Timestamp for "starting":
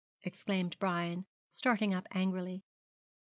1.51-1.93